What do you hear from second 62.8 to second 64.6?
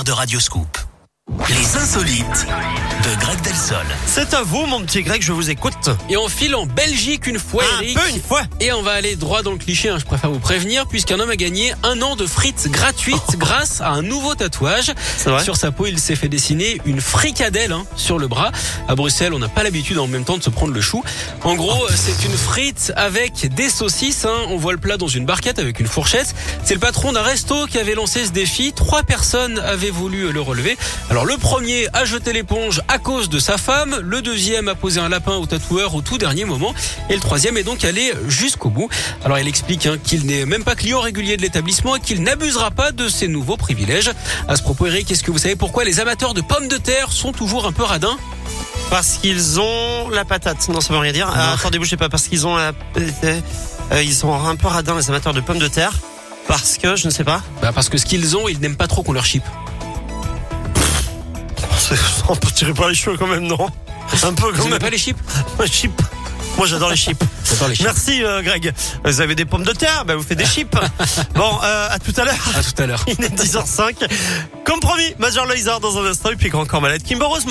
les cheveux quand même, non Un peu Vous quand